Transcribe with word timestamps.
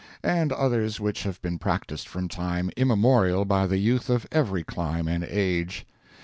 and 0.23 0.51
others 0.51 0.99
which 0.99 1.21
have 1.21 1.39
been 1.43 1.59
practised 1.59 2.07
from 2.07 2.27
time 2.27 2.71
immemorial 2.75 3.45
by 3.45 3.67
the 3.67 3.77
youth 3.77 4.09
of 4.09 4.25
every 4.31 4.63
clime 4.63 5.07
and 5.07 5.23
age. 5.25 5.85